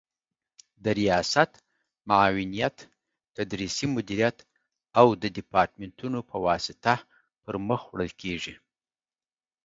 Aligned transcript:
د 0.83 0.85
ریاست، 0.99 1.51
معاونیت، 2.09 2.77
تدریسي 3.35 3.85
مدیریت 3.95 4.37
او 4.99 5.07
دیپارتمنتونو 5.37 6.19
په 6.29 6.35
واسطه 6.47 6.93
پر 7.43 7.55
مخ 7.67 7.81
وړل 7.91 8.11
کیږي 8.21 8.53